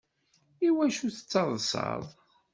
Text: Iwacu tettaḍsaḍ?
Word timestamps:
Iwacu 0.67 1.07
tettaḍsaḍ? 1.15 2.03